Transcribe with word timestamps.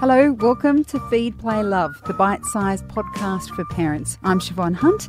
Hello, 0.00 0.30
welcome 0.30 0.84
to 0.84 1.00
Feed, 1.10 1.36
Play, 1.40 1.60
Love, 1.64 2.00
the 2.06 2.14
bite 2.14 2.44
sized 2.44 2.86
podcast 2.86 3.52
for 3.56 3.64
parents. 3.64 4.16
I'm 4.22 4.38
Siobhan 4.38 4.76
Hunt. 4.76 5.08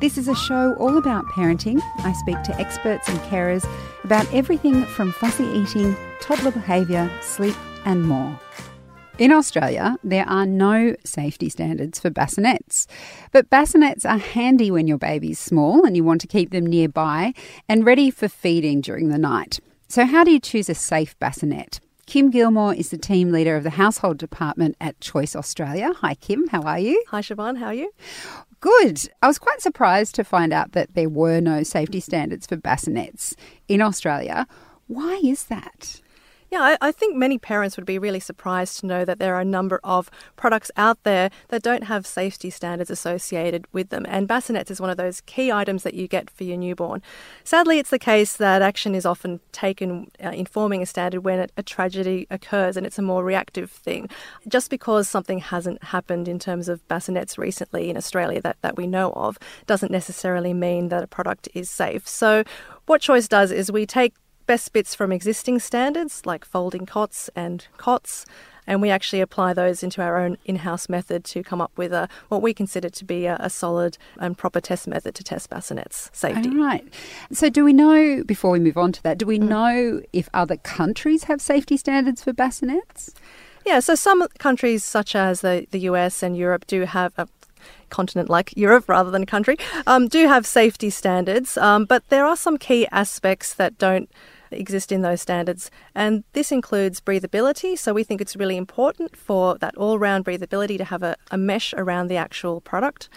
This 0.00 0.16
is 0.16 0.28
a 0.28 0.34
show 0.34 0.74
all 0.76 0.96
about 0.96 1.26
parenting. 1.26 1.78
I 1.98 2.14
speak 2.14 2.42
to 2.44 2.58
experts 2.58 3.06
and 3.06 3.18
carers 3.18 3.68
about 4.02 4.32
everything 4.32 4.86
from 4.86 5.12
fussy 5.12 5.44
eating, 5.44 5.94
toddler 6.22 6.52
behaviour, 6.52 7.10
sleep, 7.20 7.54
and 7.84 8.02
more. 8.02 8.40
In 9.18 9.30
Australia, 9.30 9.98
there 10.02 10.26
are 10.26 10.46
no 10.46 10.96
safety 11.04 11.50
standards 11.50 12.00
for 12.00 12.08
bassinets. 12.08 12.86
But 13.32 13.50
bassinets 13.50 14.06
are 14.06 14.16
handy 14.16 14.70
when 14.70 14.86
your 14.86 14.96
baby's 14.96 15.38
small 15.38 15.84
and 15.84 15.94
you 15.94 16.02
want 16.02 16.22
to 16.22 16.26
keep 16.26 16.50
them 16.50 16.64
nearby 16.64 17.34
and 17.68 17.84
ready 17.84 18.10
for 18.10 18.26
feeding 18.26 18.80
during 18.80 19.10
the 19.10 19.18
night. 19.18 19.60
So, 19.88 20.06
how 20.06 20.24
do 20.24 20.30
you 20.30 20.40
choose 20.40 20.70
a 20.70 20.74
safe 20.74 21.18
bassinet? 21.18 21.78
Kim 22.10 22.28
Gilmore 22.28 22.74
is 22.74 22.90
the 22.90 22.98
team 22.98 23.30
leader 23.30 23.54
of 23.54 23.62
the 23.62 23.70
household 23.70 24.18
department 24.18 24.76
at 24.80 25.00
Choice 25.00 25.36
Australia. 25.36 25.92
Hi, 26.00 26.16
Kim. 26.16 26.48
How 26.48 26.60
are 26.62 26.80
you? 26.80 27.04
Hi, 27.10 27.20
Siobhan. 27.20 27.58
How 27.58 27.66
are 27.66 27.74
you? 27.74 27.92
Good. 28.58 29.08
I 29.22 29.28
was 29.28 29.38
quite 29.38 29.60
surprised 29.60 30.16
to 30.16 30.24
find 30.24 30.52
out 30.52 30.72
that 30.72 30.94
there 30.94 31.08
were 31.08 31.40
no 31.40 31.62
safety 31.62 32.00
standards 32.00 32.48
for 32.48 32.56
bassinets 32.56 33.36
in 33.68 33.80
Australia. 33.80 34.48
Why 34.88 35.20
is 35.22 35.44
that? 35.44 36.00
Yeah, 36.50 36.62
I, 36.62 36.76
I, 36.80 36.90
think 36.90 37.14
many 37.14 37.38
parents 37.38 37.76
would 37.76 37.86
be 37.86 37.96
really 37.96 38.18
surprised 38.18 38.80
to 38.80 38.86
know 38.86 39.04
that 39.04 39.20
there 39.20 39.36
are 39.36 39.40
a 39.40 39.44
number 39.44 39.78
of 39.84 40.10
products 40.34 40.68
out 40.76 41.00
there 41.04 41.30
that 41.46 41.62
don't 41.62 41.84
have 41.84 42.08
safety 42.08 42.50
standards 42.50 42.90
associated 42.90 43.66
with 43.72 43.90
them. 43.90 44.04
And 44.08 44.26
bassinets 44.26 44.68
is 44.68 44.80
one 44.80 44.90
of 44.90 44.96
those 44.96 45.20
key 45.20 45.52
items 45.52 45.84
that 45.84 45.94
you 45.94 46.08
get 46.08 46.28
for 46.28 46.42
your 46.42 46.56
newborn. 46.56 47.02
Sadly, 47.44 47.78
it's 47.78 47.90
the 47.90 48.00
case 48.00 48.36
that 48.36 48.62
action 48.62 48.96
is 48.96 49.06
often 49.06 49.38
taken 49.52 50.10
uh, 50.24 50.30
in 50.30 50.44
forming 50.44 50.82
a 50.82 50.86
standard 50.86 51.20
when 51.20 51.48
a 51.56 51.62
tragedy 51.62 52.26
occurs 52.30 52.76
and 52.76 52.84
it's 52.84 52.98
a 52.98 53.02
more 53.02 53.22
reactive 53.22 53.70
thing. 53.70 54.08
Just 54.48 54.70
because 54.70 55.08
something 55.08 55.38
hasn't 55.38 55.84
happened 55.84 56.26
in 56.26 56.40
terms 56.40 56.68
of 56.68 56.86
bassinets 56.88 57.38
recently 57.38 57.90
in 57.90 57.96
Australia 57.96 58.40
that, 58.42 58.56
that 58.62 58.76
we 58.76 58.88
know 58.88 59.12
of 59.12 59.38
doesn't 59.68 59.92
necessarily 59.92 60.52
mean 60.52 60.88
that 60.88 61.04
a 61.04 61.06
product 61.06 61.48
is 61.54 61.70
safe. 61.70 62.08
So, 62.08 62.42
what 62.86 63.00
Choice 63.00 63.28
does 63.28 63.52
is 63.52 63.70
we 63.70 63.86
take 63.86 64.14
best 64.50 64.72
bits 64.72 64.96
from 64.96 65.12
existing 65.12 65.60
standards 65.60 66.26
like 66.26 66.44
folding 66.44 66.84
cots 66.84 67.30
and 67.36 67.68
cots, 67.76 68.26
and 68.66 68.82
we 68.82 68.90
actually 68.90 69.20
apply 69.20 69.52
those 69.52 69.84
into 69.84 70.02
our 70.02 70.18
own 70.18 70.36
in-house 70.44 70.88
method 70.88 71.22
to 71.22 71.44
come 71.44 71.60
up 71.60 71.70
with 71.76 71.92
a 71.92 72.08
what 72.30 72.42
we 72.42 72.52
consider 72.52 72.88
to 72.88 73.04
be 73.04 73.26
a, 73.26 73.36
a 73.38 73.48
solid 73.48 73.96
and 74.18 74.36
proper 74.36 74.60
test 74.60 74.88
method 74.88 75.14
to 75.14 75.22
test 75.22 75.48
bassinets 75.50 76.10
safety. 76.12 76.48
All 76.48 76.56
right. 76.56 76.84
So 77.30 77.48
do 77.48 77.64
we 77.64 77.72
know 77.72 78.24
before 78.24 78.50
we 78.50 78.58
move 78.58 78.76
on 78.76 78.90
to 78.90 79.00
that, 79.04 79.18
do 79.18 79.24
we 79.24 79.38
mm. 79.38 79.48
know 79.50 80.00
if 80.12 80.28
other 80.34 80.56
countries 80.56 81.22
have 81.30 81.40
safety 81.40 81.76
standards 81.76 82.24
for 82.24 82.32
bassinets? 82.32 83.14
Yeah, 83.64 83.78
so 83.78 83.94
some 83.94 84.26
countries 84.40 84.82
such 84.82 85.14
as 85.14 85.42
the, 85.42 85.68
the 85.70 85.78
US 85.90 86.24
and 86.24 86.36
Europe 86.36 86.66
do 86.66 86.86
have 86.86 87.12
a 87.16 87.28
continent 87.90 88.28
like 88.28 88.52
Europe 88.56 88.88
rather 88.88 89.12
than 89.12 89.22
a 89.22 89.26
country, 89.26 89.56
um, 89.86 90.08
do 90.08 90.26
have 90.26 90.44
safety 90.44 90.90
standards, 90.90 91.56
um, 91.56 91.84
but 91.84 92.02
there 92.08 92.24
are 92.24 92.36
some 92.36 92.58
key 92.58 92.88
aspects 92.90 93.54
that 93.54 93.78
don't 93.78 94.10
exist 94.50 94.92
in 94.92 95.02
those 95.02 95.20
standards. 95.20 95.70
And 95.94 96.24
this 96.32 96.52
includes 96.52 97.00
breathability. 97.00 97.78
So 97.78 97.92
we 97.92 98.04
think 98.04 98.20
it's 98.20 98.36
really 98.36 98.56
important 98.56 99.16
for 99.16 99.58
that 99.58 99.76
all 99.76 99.98
round 99.98 100.24
breathability 100.24 100.76
to 100.78 100.84
have 100.84 101.02
a, 101.02 101.16
a 101.30 101.38
mesh 101.38 101.74
around 101.76 102.08
the 102.08 102.16
actual 102.16 102.60
product. 102.60 103.08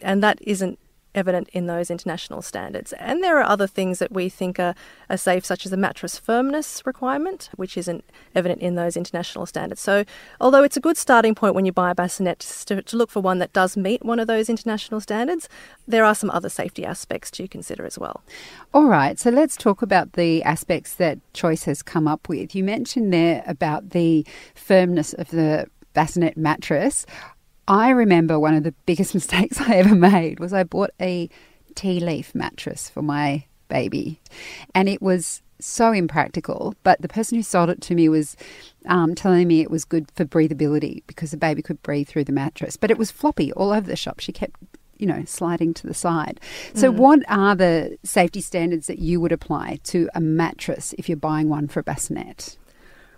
And 0.00 0.22
that 0.22 0.38
isn't 0.42 0.78
evident 1.14 1.48
in 1.52 1.66
those 1.66 1.90
international 1.90 2.42
standards. 2.42 2.92
And 2.94 3.22
there 3.22 3.38
are 3.38 3.44
other 3.44 3.66
things 3.66 3.98
that 3.98 4.12
we 4.12 4.28
think 4.28 4.58
are, 4.58 4.74
are 5.10 5.16
safe, 5.16 5.44
such 5.44 5.64
as 5.64 5.70
the 5.70 5.76
mattress 5.76 6.18
firmness 6.18 6.82
requirement, 6.84 7.50
which 7.56 7.76
isn't 7.76 8.04
evident 8.34 8.62
in 8.62 8.74
those 8.74 8.96
international 8.96 9.46
standards. 9.46 9.80
So, 9.80 10.04
although 10.40 10.62
it's 10.62 10.76
a 10.76 10.80
good 10.80 10.96
starting 10.96 11.34
point 11.34 11.54
when 11.54 11.64
you 11.64 11.72
buy 11.72 11.90
a 11.90 11.94
bassinet 11.94 12.40
to, 12.66 12.82
to 12.82 12.96
look 12.96 13.10
for 13.10 13.20
one 13.20 13.38
that 13.38 13.52
does 13.52 13.76
meet 13.76 14.04
one 14.04 14.18
of 14.18 14.26
those 14.26 14.48
international 14.48 15.00
standards, 15.00 15.48
there 15.86 16.04
are 16.04 16.14
some 16.14 16.30
other 16.30 16.48
safety 16.48 16.84
aspects 16.84 17.30
to 17.32 17.48
consider 17.48 17.84
as 17.84 17.98
well. 17.98 18.22
All 18.74 18.86
right, 18.86 19.18
so 19.18 19.30
let's 19.30 19.56
talk 19.56 19.82
about 19.82 20.14
the 20.14 20.42
aspects 20.42 20.94
that 20.94 21.18
Choice 21.34 21.64
has 21.64 21.82
come 21.82 22.08
up 22.08 22.28
with. 22.28 22.54
You 22.54 22.64
mentioned 22.64 23.12
there 23.12 23.42
about 23.46 23.90
the 23.90 24.26
firmness 24.54 25.12
of 25.14 25.30
the 25.30 25.66
bassinet 25.94 26.36
mattress. 26.36 27.06
I 27.72 27.88
remember 27.88 28.38
one 28.38 28.52
of 28.52 28.64
the 28.64 28.74
biggest 28.84 29.14
mistakes 29.14 29.58
I 29.58 29.76
ever 29.76 29.94
made 29.94 30.40
was 30.40 30.52
I 30.52 30.62
bought 30.62 30.90
a 31.00 31.30
tea 31.74 32.00
leaf 32.00 32.34
mattress 32.34 32.90
for 32.90 33.00
my 33.00 33.46
baby, 33.68 34.20
and 34.74 34.90
it 34.90 35.00
was 35.00 35.40
so 35.58 35.90
impractical. 35.90 36.74
But 36.82 37.00
the 37.00 37.08
person 37.08 37.38
who 37.38 37.42
sold 37.42 37.70
it 37.70 37.80
to 37.82 37.94
me 37.94 38.10
was 38.10 38.36
um, 38.86 39.14
telling 39.14 39.48
me 39.48 39.62
it 39.62 39.70
was 39.70 39.86
good 39.86 40.10
for 40.14 40.26
breathability 40.26 41.02
because 41.06 41.30
the 41.30 41.38
baby 41.38 41.62
could 41.62 41.82
breathe 41.82 42.08
through 42.08 42.24
the 42.24 42.32
mattress. 42.32 42.76
But 42.76 42.90
it 42.90 42.98
was 42.98 43.10
floppy 43.10 43.52
all 43.54 43.72
over 43.72 43.86
the 43.86 43.96
shop. 43.96 44.20
She 44.20 44.32
kept 44.32 44.60
you 44.98 45.06
know, 45.06 45.24
sliding 45.24 45.74
to 45.74 45.86
the 45.86 45.94
side. 45.94 46.38
So, 46.74 46.92
mm. 46.92 46.96
what 46.96 47.20
are 47.28 47.56
the 47.56 47.98
safety 48.04 48.40
standards 48.40 48.86
that 48.86 49.00
you 49.00 49.20
would 49.20 49.32
apply 49.32 49.80
to 49.84 50.08
a 50.14 50.20
mattress 50.20 50.94
if 50.96 51.08
you're 51.08 51.16
buying 51.16 51.48
one 51.48 51.66
for 51.66 51.80
a 51.80 51.82
bassinet? 51.82 52.56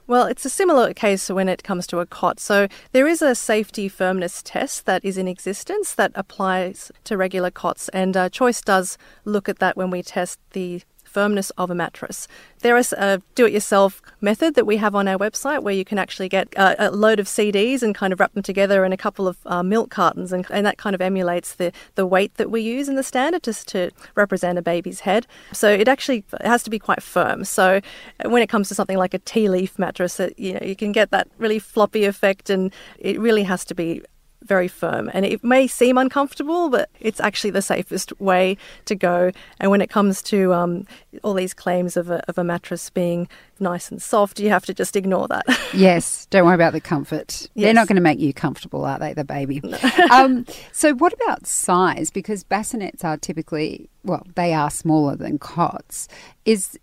Well, 0.07 0.27
it's 0.27 0.45
a 0.45 0.51
similar 0.51 0.93
case 0.93 1.31
when 1.31 1.49
it 1.49 1.65
comes 1.65 1.87
to 1.87 2.01
a 2.01 2.05
cot. 2.05 2.39
So 2.39 2.69
there 2.93 3.07
is 3.07 3.23
a 3.23 3.35
safety 3.35 3.89
firmness 3.89 4.43
test 4.43 4.85
that 4.85 5.03
is 5.03 5.17
in 5.17 5.27
existence 5.27 5.95
that 5.95 6.13
applies 6.15 6.93
to 7.05 7.17
regular 7.17 7.51
cots, 7.51 7.89
and 7.89 8.15
uh, 8.15 8.29
Choice 8.29 8.61
does 8.61 8.99
look 9.25 9.49
at 9.49 9.61
that 9.61 9.79
when 9.79 9.89
we 9.91 10.03
test 10.03 10.39
the 10.53 10.83
firmness 11.15 11.51
of 11.51 11.71
a 11.71 11.75
mattress. 11.75 12.27
There 12.61 12.77
is 12.77 12.93
a 12.93 13.23
do 13.37 13.47
it 13.47 13.53
yourself 13.53 14.03
method 14.21 14.55
that 14.57 14.67
we 14.67 14.79
have 14.79 14.95
on 14.95 15.07
our 15.07 15.17
website 15.17 15.63
where 15.63 15.75
you 15.75 15.85
can 15.85 15.99
actually 15.99 16.29
get 16.29 16.53
a, 16.57 16.89
a 16.89 16.91
load 16.91 17.21
of 17.21 17.27
CDs 17.27 17.83
and 17.83 17.95
kind 17.95 18.13
of 18.13 18.19
wrap 18.19 18.33
them 18.35 18.43
together 18.43 18.85
in 18.85 18.93
a 18.93 18.97
couple 18.97 19.29
of 19.29 19.37
uh, 19.47 19.63
milk 19.63 19.91
cartons, 19.91 20.33
and, 20.33 20.45
and, 20.51 20.65
that 20.67 20.79
kind 20.79 20.95
of 20.95 21.01
emulates 21.01 21.55
the, 21.55 21.73
the 21.95 22.07
weight 22.07 22.35
that 22.35 22.51
we 22.51 22.63
use 22.63 22.89
in 22.89 22.97
the 22.97 23.03
standard 23.03 23.43
just 23.43 23.69
to 23.69 23.91
represent 24.15 24.59
a 24.59 24.63
baby's 24.63 25.01
head. 25.01 25.27
So 25.53 25.71
it 25.71 25.89
actually 25.89 26.25
it 26.33 26.47
has 26.47 26.63
to 26.65 26.71
be 26.71 26.79
quite 26.79 27.03
firm. 27.03 27.45
So 27.45 27.81
when 28.25 28.43
it 28.43 28.49
comes 28.49 28.69
to 28.69 28.75
something 28.75 28.97
like 28.97 29.15
a 29.15 29.19
tea 29.21 29.49
leaf 29.49 29.79
mattress, 29.79 30.19
it, 30.19 30.37
you 30.39 30.55
know 30.55 30.61
you 30.63 30.75
can 30.75 30.91
get 30.91 31.11
that 31.11 31.29
really 31.39 31.59
floppy 31.59 32.05
effect, 32.05 32.51
and 32.51 32.73
it 32.99 33.21
really 33.21 33.45
has 33.45 33.65
to 33.67 33.75
be 33.75 34.03
very 34.45 34.69
firm. 34.69 35.11
And 35.13 35.25
it 35.25 35.43
may 35.43 35.67
seem 35.67 35.99
uncomfortable, 35.99 36.69
but 36.69 36.91
it's 37.01 37.21
actually 37.21 37.51
the 37.51 37.63
safest 37.63 38.19
way 38.21 38.57
to 38.85 38.95
go. 38.95 39.33
And 39.59 39.71
when 39.71 39.81
it 39.81 39.91
comes 39.91 40.23
to 40.23 40.53
um, 40.53 40.87
all 41.23 41.35
these 41.35 41.55
claims 41.55 41.97
of 41.97 42.11
a, 42.11 42.23
of 42.29 42.39
a 42.39 42.45
mattress 42.45 42.91
being 42.91 43.29
nice 43.59 43.91
and 43.91 44.01
soft, 44.01 44.39
you 44.41 44.51
have 44.51 44.67
to 44.67 44.75
just 44.75 44.97
ignore 44.97 45.29
that. 45.29 45.45
yes, 45.75 46.27
don't 46.27 46.45
worry 46.45 46.55
about 46.55 46.73
the 46.73 46.81
comfort. 46.81 47.49
Yes. 47.55 47.65
They're 47.65 47.75
not 47.75 47.89
going 47.89 47.97
to 47.97 48.03
make 48.03 48.19
you 48.19 48.33
comfortable, 48.35 48.85
are 48.85 48.99
they, 48.99 49.15
the 49.15 49.25
baby? 49.25 49.61
No. 49.63 49.79
um, 50.13 50.45
so, 50.73 50.95
what 50.95 51.13
about 51.13 51.47
size? 51.47 52.11
Because 52.11 52.45
bassinets 52.45 53.05
are 53.05 53.17
typically, 53.17 53.89
well, 54.05 54.27
they 54.35 54.53
are 54.53 54.71
smaller 54.71 55.17
than 55.17 55.39
cots. 55.39 56.09
Is 56.45 56.79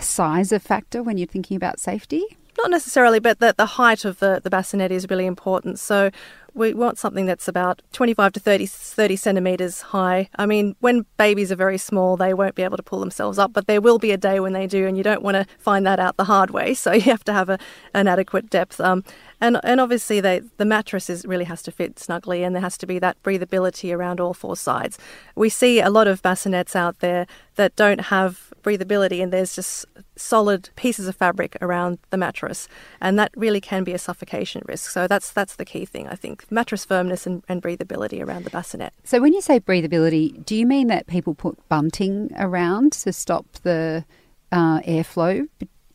size 0.00 0.52
a 0.52 0.60
factor 0.60 1.02
when 1.02 1.18
you're 1.18 1.26
thinking 1.26 1.56
about 1.56 1.80
safety? 1.80 2.24
Not 2.58 2.70
necessarily, 2.72 3.20
but 3.20 3.38
the, 3.38 3.54
the 3.56 3.66
height 3.66 4.04
of 4.04 4.18
the, 4.18 4.40
the 4.42 4.50
bassinet 4.50 4.90
is 4.90 5.08
really 5.08 5.26
important. 5.26 5.78
So 5.78 6.10
we 6.54 6.74
want 6.74 6.98
something 6.98 7.24
that's 7.24 7.46
about 7.46 7.82
25 7.92 8.32
to 8.32 8.40
30, 8.40 8.66
30 8.66 9.14
centimetres 9.16 9.80
high. 9.80 10.28
I 10.36 10.44
mean, 10.44 10.74
when 10.80 11.06
babies 11.18 11.52
are 11.52 11.56
very 11.56 11.78
small, 11.78 12.16
they 12.16 12.34
won't 12.34 12.56
be 12.56 12.64
able 12.64 12.76
to 12.76 12.82
pull 12.82 12.98
themselves 12.98 13.38
up, 13.38 13.52
but 13.52 13.68
there 13.68 13.80
will 13.80 13.98
be 13.98 14.10
a 14.10 14.16
day 14.16 14.40
when 14.40 14.54
they 14.54 14.66
do, 14.66 14.88
and 14.88 14.96
you 14.96 15.04
don't 15.04 15.22
want 15.22 15.36
to 15.36 15.46
find 15.58 15.86
that 15.86 16.00
out 16.00 16.16
the 16.16 16.24
hard 16.24 16.50
way. 16.50 16.74
So 16.74 16.92
you 16.94 17.02
have 17.02 17.22
to 17.24 17.32
have 17.32 17.48
a, 17.48 17.58
an 17.94 18.08
adequate 18.08 18.50
depth. 18.50 18.80
Um, 18.80 19.04
and, 19.40 19.60
and 19.62 19.80
obviously, 19.80 20.20
they, 20.20 20.40
the 20.56 20.64
mattress 20.64 21.08
is, 21.08 21.24
really 21.24 21.44
has 21.44 21.62
to 21.62 21.70
fit 21.70 21.98
snugly, 21.98 22.42
and 22.42 22.54
there 22.54 22.62
has 22.62 22.76
to 22.78 22.86
be 22.86 22.98
that 22.98 23.22
breathability 23.22 23.94
around 23.94 24.20
all 24.20 24.34
four 24.34 24.56
sides. 24.56 24.98
We 25.34 25.48
see 25.48 25.80
a 25.80 25.90
lot 25.90 26.08
of 26.08 26.22
bassinets 26.22 26.74
out 26.74 26.98
there 26.98 27.26
that 27.54 27.76
don't 27.76 28.00
have 28.02 28.52
breathability, 28.62 29.22
and 29.22 29.32
there's 29.32 29.54
just 29.54 29.86
solid 30.16 30.70
pieces 30.74 31.06
of 31.06 31.14
fabric 31.14 31.56
around 31.60 31.98
the 32.10 32.16
mattress, 32.16 32.68
and 33.00 33.18
that 33.18 33.30
really 33.36 33.60
can 33.60 33.84
be 33.84 33.92
a 33.92 33.98
suffocation 33.98 34.62
risk. 34.66 34.90
So 34.90 35.06
that's 35.06 35.32
that's 35.32 35.56
the 35.56 35.64
key 35.64 35.84
thing, 35.84 36.08
I 36.08 36.16
think: 36.16 36.50
mattress 36.50 36.84
firmness 36.84 37.26
and, 37.26 37.44
and 37.48 37.62
breathability 37.62 38.24
around 38.24 38.44
the 38.44 38.50
bassinet. 38.50 38.92
So 39.04 39.20
when 39.20 39.32
you 39.32 39.40
say 39.40 39.60
breathability, 39.60 40.44
do 40.44 40.56
you 40.56 40.66
mean 40.66 40.88
that 40.88 41.06
people 41.06 41.34
put 41.34 41.56
bunting 41.68 42.32
around 42.36 42.92
to 43.04 43.12
stop 43.12 43.46
the 43.62 44.04
uh, 44.50 44.80
airflow 44.80 45.48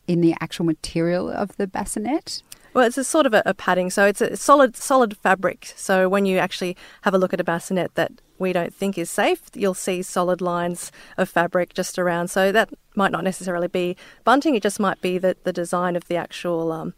in 0.06 0.20
the 0.20 0.34
actual 0.40 0.64
material 0.64 1.28
of 1.30 1.56
the 1.56 1.66
bassinet? 1.66 2.42
Well, 2.74 2.84
it's 2.84 2.98
a 2.98 3.04
sort 3.04 3.24
of 3.24 3.32
a, 3.34 3.42
a, 3.46 3.54
padding, 3.54 3.88
so 3.88 4.04
it's 4.04 4.20
a 4.20 4.36
solid 4.36 4.76
solid 4.76 5.16
fabric. 5.16 5.72
So 5.76 6.08
when 6.08 6.26
you 6.26 6.38
actually 6.38 6.76
have 7.02 7.14
a 7.14 7.18
look 7.18 7.32
at 7.32 7.40
a 7.40 7.44
bassinet 7.44 7.94
that 7.94 8.10
we 8.36 8.52
don't 8.52 8.74
think 8.74 8.98
is 8.98 9.08
safe, 9.08 9.42
you'll 9.54 9.74
see 9.74 10.02
solid 10.02 10.40
lines 10.40 10.90
of 11.16 11.28
fabric 11.28 11.72
just 11.72 12.00
around. 12.00 12.28
So 12.28 12.50
that 12.50 12.70
might 12.96 13.12
not 13.12 13.22
necessarily 13.22 13.68
be 13.68 13.96
bunting; 14.24 14.56
it 14.56 14.62
just 14.64 14.80
might 14.80 15.00
be 15.00 15.18
the, 15.18 15.36
the 15.44 15.52
design 15.52 15.94
of 15.94 16.08
the 16.08 16.16
actual 16.16 16.72
um, 16.72 16.94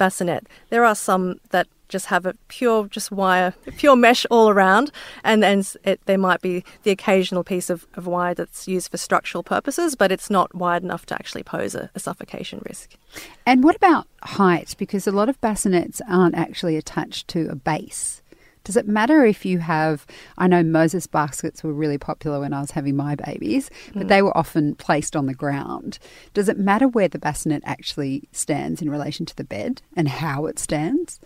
bassinet. 0.00 0.46
There 0.70 0.84
are 0.84 0.94
some 0.94 1.40
that 1.50 1.68
just 1.90 2.06
have 2.06 2.24
a 2.24 2.34
pure 2.48 2.86
just 2.88 3.10
wire, 3.12 3.52
pure 3.76 3.96
mesh 3.96 4.24
all 4.30 4.48
around, 4.48 4.90
and 5.24 5.42
then 5.42 5.62
it, 5.84 6.00
there 6.06 6.16
might 6.18 6.40
be 6.40 6.64
the 6.84 6.90
occasional 6.90 7.44
piece 7.44 7.68
of, 7.68 7.86
of 7.94 8.06
wire 8.06 8.32
that's 8.32 8.66
used 8.66 8.90
for 8.90 8.96
structural 8.96 9.42
purposes, 9.42 9.94
but 9.94 10.10
it's 10.10 10.30
not 10.30 10.54
wide 10.54 10.82
enough 10.82 11.04
to 11.06 11.14
actually 11.14 11.42
pose 11.42 11.74
a, 11.74 11.90
a 11.94 11.98
suffocation 11.98 12.62
risk. 12.66 12.96
And 13.44 13.62
what 13.62 13.76
about 13.76 14.06
height? 14.22 14.74
Because 14.78 15.06
a 15.06 15.12
lot 15.12 15.28
of 15.28 15.40
bassinets 15.40 16.00
aren't 16.08 16.36
actually 16.36 16.76
attached 16.76 17.28
to 17.28 17.48
a 17.50 17.56
base. 17.56 18.22
Does 18.64 18.76
it 18.76 18.86
matter 18.86 19.24
if 19.24 19.44
you 19.44 19.58
have? 19.58 20.06
I 20.38 20.46
know 20.46 20.62
Moses 20.62 21.06
baskets 21.06 21.62
were 21.62 21.72
really 21.72 21.98
popular 21.98 22.40
when 22.40 22.52
I 22.52 22.60
was 22.60 22.72
having 22.72 22.96
my 22.96 23.14
babies, 23.14 23.70
but 23.94 24.04
mm. 24.04 24.08
they 24.08 24.22
were 24.22 24.36
often 24.36 24.74
placed 24.74 25.16
on 25.16 25.26
the 25.26 25.34
ground. 25.34 25.98
Does 26.34 26.48
it 26.48 26.58
matter 26.58 26.88
where 26.88 27.08
the 27.08 27.18
bassinet 27.18 27.62
actually 27.64 28.28
stands 28.32 28.82
in 28.82 28.90
relation 28.90 29.26
to 29.26 29.36
the 29.36 29.44
bed 29.44 29.82
and 29.96 30.08
how 30.08 30.46
it 30.46 30.58
stands? 30.58 31.20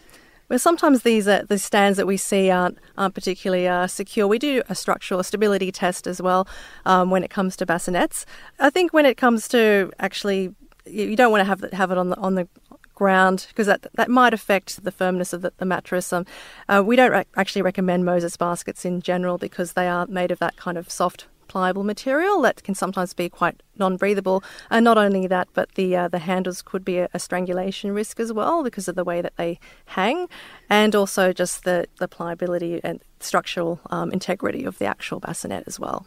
Well, 0.49 0.59
sometimes 0.59 1.03
these 1.03 1.27
uh, 1.27 1.45
the 1.49 1.59
stands 1.59 1.97
that 1.97 2.07
we 2.07 2.17
see 2.17 2.51
aren't 2.51 2.79
aren't 2.99 3.15
particularly 3.15 3.67
uh, 3.67 3.87
secure. 3.87 4.29
We 4.29 4.39
do 4.39 4.63
a 4.69 4.75
structural 4.75 5.23
stability 5.23 5.73
test 5.73 6.07
as 6.07 6.21
well 6.21 6.47
um, 6.85 7.11
when 7.11 7.25
it 7.25 7.31
comes 7.31 7.57
to 7.57 7.67
bassinets. 7.67 8.27
I 8.59 8.71
think 8.71 8.93
when 8.93 9.07
it 9.07 9.17
comes 9.17 9.49
to 9.49 9.91
actually, 9.99 10.55
you 10.85 11.17
don't 11.17 11.33
want 11.33 11.41
to 11.41 11.47
have 11.47 11.73
have 11.73 11.91
it 11.91 11.99
on 11.99 12.11
the 12.11 12.17
on 12.19 12.35
the 12.35 12.47
ground 12.95 13.47
because 13.49 13.67
that 13.67 13.87
that 13.95 14.11
might 14.11 14.35
affect 14.35 14.85
the 14.85 14.93
firmness 14.93 15.33
of 15.33 15.43
the, 15.43 15.53
the 15.59 15.65
mattress. 15.65 16.13
Um, 16.13 16.27
uh, 16.69 16.83
we 16.85 16.97
don't 16.97 17.13
re- 17.13 17.25
actually 17.37 17.63
recommend 17.63 18.05
Moses 18.05 18.37
baskets 18.37 18.85
in 18.85 19.01
general 19.01 19.39
because 19.39 19.73
they 19.73 19.89
are 19.89 20.07
made 20.07 20.31
of 20.31 20.39
that 20.39 20.57
kind 20.57 20.79
of 20.79 20.91
soft 20.91 21.27
pliable 21.55 21.85
material 21.85 22.43
that 22.43 22.65
can 22.65 22.75
sometimes 22.75 23.15
be 23.15 23.29
quite 23.29 23.63
non-breathable. 23.77 24.43
And 24.71 24.83
not 24.85 24.99
only 24.99 25.29
that, 25.29 25.47
but 25.55 25.73
the 25.77 25.97
uh, 25.97 26.09
the 26.09 26.19
handles 26.19 26.63
could 26.63 26.85
be 26.85 26.99
a, 26.99 27.09
a, 27.15 27.19
strangulation 27.21 27.93
risk 27.93 28.19
as 28.19 28.33
well 28.33 28.65
because 28.65 28.89
of 28.89 28.97
the 28.97 29.05
way 29.05 29.21
that 29.21 29.37
they 29.37 29.61
hang, 29.87 30.29
and 30.69 30.95
also 30.95 31.33
just 31.33 31.63
the 31.63 31.87
the 31.99 32.09
pliability 32.09 32.81
and 32.83 33.01
structural 33.21 33.79
um, 33.91 34.11
integrity 34.11 34.65
of 34.65 34.79
the 34.79 34.87
actual 34.87 35.21
bassinet 35.21 35.65
as 35.67 35.79
well. 35.79 36.07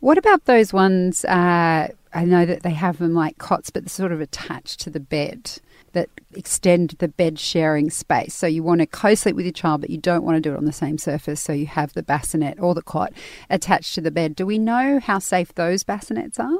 What 0.00 0.18
about 0.18 0.44
those 0.44 0.72
ones? 0.72 1.24
Uh, 1.24 1.88
I 2.12 2.24
know 2.24 2.44
that 2.44 2.62
they 2.62 2.74
have 2.74 2.98
them 2.98 3.14
like 3.14 3.38
cots, 3.38 3.70
but 3.70 3.84
they're 3.84 3.88
sort 3.88 4.12
of 4.12 4.20
attached 4.20 4.80
to 4.80 4.90
the 4.90 5.00
bed 5.00 5.60
that 5.94 6.10
extend 6.34 6.90
the 6.98 7.08
bed 7.08 7.38
sharing 7.38 7.90
space. 7.90 8.34
So 8.34 8.46
you 8.46 8.62
want 8.62 8.80
to 8.80 8.86
co-sleep 8.86 9.34
with 9.34 9.46
your 9.46 9.52
child, 9.52 9.80
but 9.80 9.90
you 9.90 9.98
don't 9.98 10.24
want 10.24 10.36
to 10.36 10.40
do 10.40 10.52
it 10.54 10.58
on 10.58 10.64
the 10.64 10.72
same 10.72 10.98
surface. 10.98 11.40
So 11.40 11.52
you 11.52 11.66
have 11.66 11.94
the 11.94 12.02
bassinet 12.02 12.60
or 12.60 12.74
the 12.74 12.82
cot 12.82 13.12
attached 13.48 13.94
to 13.94 14.00
the 14.00 14.10
bed. 14.10 14.36
Do 14.36 14.46
we 14.46 14.58
know 14.58 15.00
how 15.00 15.18
safe 15.18 15.54
those 15.54 15.82
bassinets 15.82 16.38
are? 16.38 16.58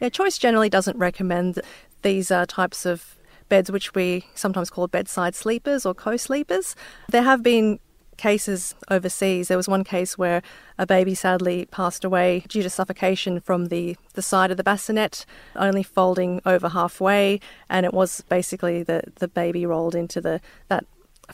Yeah, 0.00 0.10
Choice 0.10 0.38
generally 0.38 0.68
doesn't 0.68 0.98
recommend 0.98 1.60
these 2.02 2.30
uh, 2.30 2.44
types 2.46 2.84
of 2.84 3.16
beds, 3.48 3.70
which 3.70 3.94
we 3.94 4.26
sometimes 4.34 4.70
call 4.70 4.88
bedside 4.88 5.34
sleepers 5.34 5.86
or 5.86 5.94
co-sleepers. 5.94 6.74
There 7.10 7.22
have 7.22 7.42
been 7.42 7.78
cases 8.16 8.74
overseas. 8.90 9.48
There 9.48 9.56
was 9.56 9.68
one 9.68 9.84
case 9.84 10.16
where 10.18 10.42
a 10.78 10.86
baby 10.86 11.14
sadly 11.14 11.66
passed 11.66 12.04
away 12.04 12.44
due 12.48 12.62
to 12.62 12.70
suffocation 12.70 13.40
from 13.40 13.66
the, 13.66 13.96
the 14.14 14.22
side 14.22 14.50
of 14.50 14.56
the 14.56 14.64
bassinet, 14.64 15.24
only 15.56 15.82
folding 15.82 16.40
over 16.44 16.68
halfway, 16.68 17.40
and 17.68 17.86
it 17.86 17.94
was 17.94 18.22
basically 18.28 18.82
the, 18.82 19.02
the 19.16 19.28
baby 19.28 19.66
rolled 19.66 19.94
into 19.94 20.20
the 20.20 20.40
that 20.68 20.84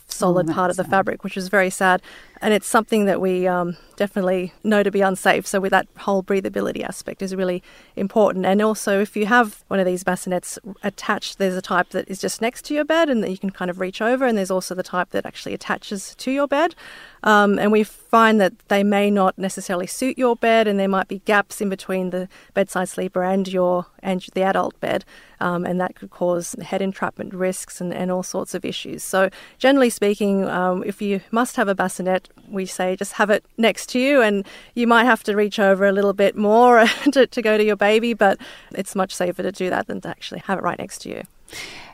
solid 0.07 0.51
oh, 0.51 0.53
part 0.53 0.71
of 0.71 0.77
the 0.77 0.85
sad. 0.85 0.91
fabric, 0.91 1.25
which 1.25 1.37
is 1.37 1.49
very 1.49 1.71
sad. 1.71 2.03
And 2.41 2.55
it's 2.55 2.69
something 2.69 3.07
that 3.07 3.21
we 3.21 3.49
um, 3.49 3.77
definitely 3.97 4.53
know 4.63 4.83
to 4.83 4.91
be 4.91 5.01
unsafe. 5.01 5.47
So, 5.47 5.59
with 5.59 5.73
that 5.73 5.89
whole 5.99 6.23
breathability 6.23 6.85
aspect 6.85 7.21
is 7.21 7.35
really 7.35 7.63
important. 7.97 8.47
And 8.47 8.63
also, 8.63 9.01
if 9.01 9.17
you 9.17 9.27
have 9.27 9.65
one 9.69 9.81
of 9.81 9.87
these 9.87 10.05
bassinets 10.05 10.59
attached, 10.83 11.39
there's 11.39 11.57
a 11.57 11.63
type 11.63 11.91
that 11.91 12.09
is 12.09 12.21
just 12.21 12.41
next 12.41 12.65
to 12.67 12.75
your 12.75 12.85
bed 12.85 13.11
and 13.11 13.23
that 13.25 13.31
you 13.31 13.39
can 13.39 13.51
kind 13.51 13.71
of 13.71 13.81
reach 13.81 14.01
over, 14.01 14.25
and 14.25 14.39
there's 14.39 14.51
also 14.51 14.75
the 14.75 14.83
type 14.83 15.11
that 15.11 15.27
actually 15.27 15.55
attaches 15.55 16.15
to 16.17 16.31
your 16.31 16.47
bed. 16.47 16.75
Um, 17.23 17.59
and 17.59 17.73
we 17.73 17.85
find 17.85 18.41
that 18.41 18.59
they 18.69 18.83
may 18.83 19.11
not 19.11 19.39
necessarily 19.39 19.87
suit 19.87 20.19
your 20.19 20.37
bed, 20.37 20.69
and 20.69 20.79
there 20.79 20.89
might 20.89 21.09
be 21.09 21.21
gaps 21.21 21.61
in 21.61 21.69
between 21.69 22.11
the 22.11 22.29
bedside 22.55 22.89
sleeper 22.89 23.23
and 23.23 23.47
your 23.49 23.87
and 24.01 24.25
the 24.35 24.43
adult 24.43 24.79
bed, 24.81 25.05
um, 25.41 25.65
and 25.65 25.81
that 25.81 25.97
could 25.97 26.11
cause 26.11 26.55
head 26.63 26.81
entrapment 26.81 27.35
risks 27.35 27.81
and, 27.81 27.93
and 27.93 28.11
all 28.11 28.23
sorts 28.23 28.55
of 28.55 28.65
issues. 28.65 29.03
So, 29.03 29.31
generally 29.59 29.91
speaking, 29.91 30.49
um, 30.49 30.85
if 30.85 31.03
you 31.03 31.21
must 31.31 31.57
have 31.57 31.69
a 31.69 31.75
bassinet, 31.75 32.29
we 32.49 32.67
say 32.67 32.97
just 32.97 33.15
have 33.15 33.31
it 33.31 33.45
next 33.57 33.89
to 33.91 33.99
you, 33.99 34.23
and 34.23 34.47
you 34.75 34.87
might 34.87 35.05
have 35.05 35.23
to 35.25 35.35
reach 35.37 35.59
over 35.59 35.87
a 35.87 35.93
little 35.93 36.13
bit 36.13 36.37
more 36.37 36.87
to, 37.13 37.27
to 37.27 37.43
go 37.43 37.59
to 37.59 37.65
your 37.65 37.77
baby, 37.77 38.15
but 38.15 38.39
it's 38.73 38.95
much 38.95 39.15
safer 39.15 39.43
to 39.43 39.53
do 39.53 39.71
that 39.71 39.87
than 39.87 40.01
to 40.03 40.09
actually 40.09 40.41
have 40.47 40.59
it 40.59 40.63
right 40.63 40.79
next 40.79 40.99
to 41.03 41.09
you. 41.09 41.23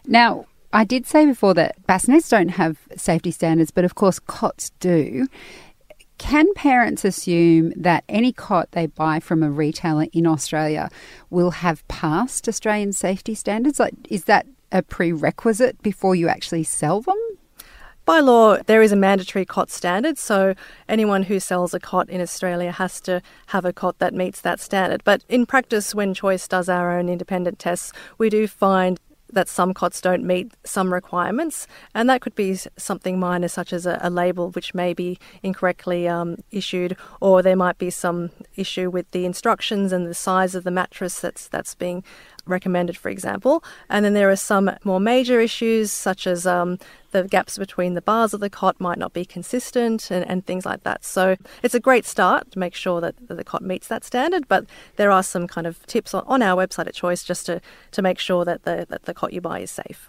Now, 0.06 0.46
I 0.74 0.82
did 0.82 1.06
say 1.06 1.24
before 1.24 1.54
that 1.54 1.80
bassinets 1.86 2.28
don't 2.28 2.48
have 2.48 2.78
safety 2.96 3.30
standards, 3.30 3.70
but 3.70 3.84
of 3.84 3.94
course 3.94 4.18
cots 4.18 4.70
do. 4.80 5.28
Can 6.18 6.52
parents 6.54 7.04
assume 7.04 7.72
that 7.76 8.02
any 8.08 8.32
cot 8.32 8.72
they 8.72 8.86
buy 8.86 9.20
from 9.20 9.44
a 9.44 9.50
retailer 9.50 10.06
in 10.12 10.26
Australia 10.26 10.90
will 11.30 11.52
have 11.52 11.86
passed 11.86 12.48
Australian 12.48 12.92
safety 12.92 13.36
standards? 13.36 13.78
Like, 13.78 13.94
is 14.10 14.24
that 14.24 14.46
a 14.72 14.82
prerequisite 14.82 15.80
before 15.80 16.16
you 16.16 16.26
actually 16.28 16.64
sell 16.64 17.00
them? 17.00 17.18
By 18.04 18.18
law, 18.18 18.58
there 18.66 18.82
is 18.82 18.90
a 18.90 18.96
mandatory 18.96 19.44
cot 19.44 19.70
standard, 19.70 20.18
so 20.18 20.54
anyone 20.88 21.22
who 21.22 21.38
sells 21.38 21.72
a 21.72 21.80
cot 21.80 22.10
in 22.10 22.20
Australia 22.20 22.72
has 22.72 23.00
to 23.02 23.22
have 23.46 23.64
a 23.64 23.72
cot 23.72 23.98
that 24.00 24.12
meets 24.12 24.40
that 24.40 24.58
standard. 24.58 25.04
But 25.04 25.22
in 25.28 25.46
practice, 25.46 25.94
when 25.94 26.14
Choice 26.14 26.48
does 26.48 26.68
our 26.68 26.98
own 26.98 27.08
independent 27.08 27.60
tests, 27.60 27.92
we 28.18 28.28
do 28.28 28.48
find 28.48 28.98
that 29.34 29.48
some 29.48 29.74
cots 29.74 30.00
don't 30.00 30.24
meet 30.24 30.52
some 30.64 30.92
requirements, 30.92 31.66
and 31.94 32.08
that 32.08 32.20
could 32.20 32.34
be 32.34 32.56
something 32.76 33.18
minor, 33.18 33.48
such 33.48 33.72
as 33.72 33.86
a, 33.86 33.98
a 34.02 34.10
label 34.10 34.50
which 34.50 34.74
may 34.74 34.94
be 34.94 35.18
incorrectly 35.42 36.08
um, 36.08 36.36
issued, 36.50 36.96
or 37.20 37.42
there 37.42 37.56
might 37.56 37.78
be 37.78 37.90
some 37.90 38.30
issue 38.56 38.90
with 38.90 39.10
the 39.10 39.24
instructions 39.24 39.92
and 39.92 40.06
the 40.06 40.14
size 40.14 40.54
of 40.54 40.64
the 40.64 40.70
mattress 40.70 41.20
that's 41.20 41.48
that's 41.48 41.74
being 41.74 42.02
recommended, 42.46 42.96
for 42.96 43.08
example. 43.08 43.64
And 43.88 44.04
then 44.04 44.14
there 44.14 44.30
are 44.30 44.36
some 44.36 44.70
more 44.84 45.00
major 45.00 45.40
issues, 45.40 45.90
such 45.90 46.26
as 46.26 46.46
um, 46.46 46.78
the 47.12 47.24
gaps 47.24 47.56
between 47.58 47.94
the 47.94 48.02
bars 48.02 48.34
of 48.34 48.40
the 48.40 48.50
cot 48.50 48.80
might 48.80 48.98
not 48.98 49.12
be 49.12 49.24
consistent 49.24 50.10
and, 50.10 50.28
and 50.28 50.44
things 50.44 50.66
like 50.66 50.82
that. 50.82 51.04
So 51.04 51.36
it's 51.62 51.74
a 51.74 51.80
great 51.80 52.04
start 52.04 52.50
to 52.52 52.58
make 52.58 52.74
sure 52.74 53.00
that, 53.00 53.14
that 53.28 53.36
the 53.36 53.44
cot 53.44 53.62
meets 53.62 53.88
that 53.88 54.04
standard, 54.04 54.48
but 54.48 54.66
there 54.96 55.10
are 55.10 55.22
some 55.22 55.46
kind 55.46 55.66
of 55.66 55.84
tips 55.86 56.12
on, 56.12 56.24
on 56.26 56.42
our 56.42 56.66
website 56.66 56.86
at 56.88 56.94
Choice 56.94 57.22
just 57.22 57.46
to, 57.46 57.60
to 57.92 58.02
make 58.02 58.18
sure 58.18 58.44
that 58.44 58.64
the, 58.64 58.86
that 58.90 59.04
the 59.04 59.14
cot 59.14 59.32
you 59.32 59.40
buy 59.40 59.60
is 59.60 59.70
safe. 59.70 60.08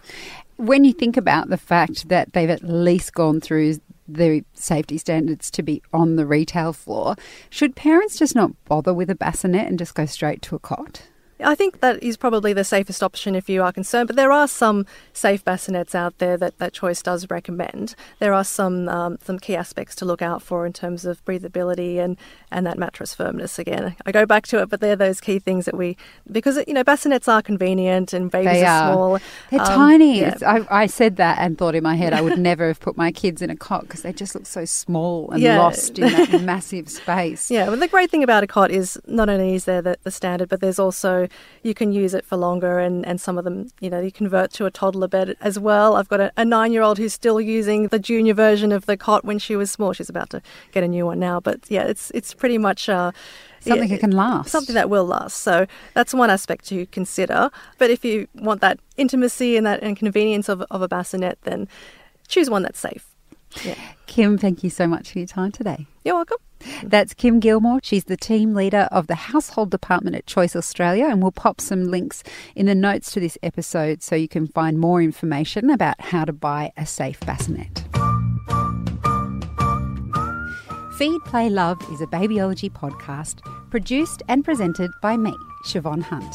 When 0.56 0.84
you 0.84 0.92
think 0.92 1.16
about 1.16 1.48
the 1.48 1.56
fact 1.56 2.08
that 2.08 2.32
they've 2.32 2.50
at 2.50 2.62
least 2.62 3.14
gone 3.14 3.40
through 3.40 3.78
the 4.08 4.44
safety 4.54 4.98
standards 4.98 5.50
to 5.50 5.62
be 5.62 5.82
on 5.92 6.16
the 6.16 6.26
retail 6.26 6.72
floor, 6.72 7.16
should 7.50 7.76
parents 7.76 8.18
just 8.18 8.34
not 8.34 8.52
bother 8.64 8.94
with 8.94 9.10
a 9.10 9.14
bassinet 9.14 9.66
and 9.66 9.78
just 9.78 9.94
go 9.94 10.06
straight 10.06 10.42
to 10.42 10.56
a 10.56 10.58
cot? 10.58 11.02
I 11.40 11.54
think 11.54 11.80
that 11.80 12.02
is 12.02 12.16
probably 12.16 12.52
the 12.52 12.64
safest 12.64 13.02
option 13.02 13.34
if 13.34 13.48
you 13.48 13.62
are 13.62 13.72
concerned, 13.72 14.06
but 14.06 14.16
there 14.16 14.32
are 14.32 14.48
some 14.48 14.86
safe 15.12 15.44
bassinets 15.44 15.94
out 15.94 16.16
there 16.18 16.36
that, 16.38 16.58
that 16.58 16.72
Choice 16.72 17.02
does 17.02 17.28
recommend. 17.28 17.94
There 18.20 18.32
are 18.32 18.44
some 18.44 18.88
um, 18.88 19.18
some 19.22 19.38
key 19.38 19.54
aspects 19.54 19.94
to 19.96 20.04
look 20.04 20.22
out 20.22 20.42
for 20.42 20.64
in 20.64 20.72
terms 20.72 21.04
of 21.04 21.24
breathability 21.24 21.98
and, 21.98 22.16
and 22.50 22.66
that 22.66 22.78
mattress 22.78 23.14
firmness. 23.14 23.58
Again, 23.58 23.96
I 24.06 24.12
go 24.12 24.24
back 24.24 24.46
to 24.48 24.62
it, 24.62 24.70
but 24.70 24.80
they're 24.80 24.96
those 24.96 25.20
key 25.20 25.38
things 25.38 25.66
that 25.66 25.76
we 25.76 25.96
because 26.30 26.58
you 26.66 26.72
know 26.74 26.84
bassinets 26.84 27.28
are 27.28 27.42
convenient 27.42 28.12
and 28.12 28.30
babies 28.30 28.52
they 28.52 28.64
are, 28.64 28.82
are 28.82 28.92
small. 28.92 29.18
They're 29.50 29.60
um, 29.60 29.66
tiny. 29.66 30.20
Yeah. 30.20 30.36
I, 30.46 30.82
I, 30.82 30.86
said 30.86 31.16
that 31.16 31.38
and 31.38 31.58
thought 31.58 31.74
in 31.74 31.82
my 31.82 31.96
head 31.96 32.12
I 32.14 32.22
would 32.22 32.38
never 32.38 32.68
have 32.68 32.80
put 32.80 32.96
my 32.96 33.12
kids 33.12 33.42
in 33.42 33.50
a 33.50 33.56
cot 33.56 33.82
because 33.82 34.02
they 34.02 34.12
just 34.12 34.34
look 34.34 34.46
so 34.46 34.64
small 34.64 35.30
and 35.30 35.42
yeah. 35.42 35.58
lost 35.58 35.98
in 35.98 36.10
that 36.10 36.40
massive 36.42 36.88
space. 36.88 37.50
Yeah, 37.50 37.68
well, 37.68 37.76
the 37.76 37.88
great 37.88 38.10
thing 38.10 38.22
about 38.22 38.42
a 38.42 38.46
cot 38.46 38.70
is 38.70 38.98
not 39.06 39.28
only 39.28 39.54
is 39.54 39.66
there 39.66 39.82
the, 39.82 39.98
the 40.02 40.10
standard, 40.10 40.48
but 40.48 40.60
there's 40.60 40.78
also 40.78 41.25
you 41.62 41.74
can 41.74 41.92
use 41.92 42.14
it 42.14 42.24
for 42.24 42.36
longer 42.36 42.78
and, 42.78 43.06
and 43.06 43.20
some 43.20 43.38
of 43.38 43.44
them, 43.44 43.68
you 43.80 43.90
know, 43.90 44.00
you 44.00 44.12
convert 44.12 44.52
to 44.52 44.66
a 44.66 44.70
toddler 44.70 45.08
bed 45.08 45.36
as 45.40 45.58
well. 45.58 45.96
I've 45.96 46.08
got 46.08 46.20
a, 46.20 46.32
a 46.36 46.44
nine 46.44 46.72
year 46.72 46.82
old 46.82 46.98
who's 46.98 47.12
still 47.12 47.40
using 47.40 47.88
the 47.88 47.98
junior 47.98 48.34
version 48.34 48.72
of 48.72 48.86
the 48.86 48.96
cot 48.96 49.24
when 49.24 49.38
she 49.38 49.56
was 49.56 49.70
small. 49.70 49.92
She's 49.92 50.08
about 50.08 50.30
to 50.30 50.42
get 50.72 50.84
a 50.84 50.88
new 50.88 51.06
one 51.06 51.18
now. 51.18 51.40
But 51.40 51.60
yeah, 51.68 51.84
it's 51.84 52.10
it's 52.12 52.34
pretty 52.34 52.58
much 52.58 52.88
uh, 52.88 53.12
something 53.60 53.88
that 53.88 54.00
can 54.00 54.12
last. 54.12 54.50
Something 54.50 54.74
that 54.74 54.90
will 54.90 55.06
last. 55.06 55.38
So 55.38 55.66
that's 55.94 56.14
one 56.14 56.30
aspect 56.30 56.66
to 56.68 56.86
consider. 56.86 57.50
But 57.78 57.90
if 57.90 58.04
you 58.04 58.28
want 58.34 58.60
that 58.60 58.78
intimacy 58.96 59.56
and 59.56 59.66
that 59.66 59.82
and 59.82 59.96
convenience 59.96 60.48
of, 60.48 60.62
of 60.70 60.82
a 60.82 60.88
bassinet, 60.88 61.38
then 61.42 61.68
choose 62.28 62.50
one 62.50 62.62
that's 62.62 62.78
safe. 62.78 63.15
Yeah. 63.64 63.74
Kim, 64.06 64.38
thank 64.38 64.62
you 64.62 64.70
so 64.70 64.86
much 64.86 65.10
for 65.12 65.18
your 65.18 65.26
time 65.26 65.52
today. 65.52 65.86
You're 66.04 66.14
welcome. 66.14 66.38
That's 66.82 67.14
Kim 67.14 67.40
Gilmore. 67.40 67.80
She's 67.82 68.04
the 68.04 68.16
team 68.16 68.54
leader 68.54 68.88
of 68.90 69.06
the 69.06 69.14
household 69.14 69.70
department 69.70 70.16
at 70.16 70.26
Choice 70.26 70.56
Australia, 70.56 71.06
and 71.06 71.22
we'll 71.22 71.32
pop 71.32 71.60
some 71.60 71.84
links 71.84 72.22
in 72.54 72.66
the 72.66 72.74
notes 72.74 73.12
to 73.12 73.20
this 73.20 73.36
episode 73.42 74.02
so 74.02 74.16
you 74.16 74.28
can 74.28 74.46
find 74.46 74.78
more 74.78 75.02
information 75.02 75.70
about 75.70 76.00
how 76.00 76.24
to 76.24 76.32
buy 76.32 76.72
a 76.76 76.86
safe 76.86 77.20
bassinet. 77.20 77.84
Feed, 80.96 81.20
Play, 81.26 81.50
Love 81.50 81.78
is 81.92 82.00
a 82.00 82.06
babyology 82.06 82.72
podcast 82.72 83.40
produced 83.70 84.22
and 84.28 84.44
presented 84.44 84.90
by 85.02 85.16
me, 85.16 85.34
Siobhan 85.66 86.02
Hunt. 86.02 86.34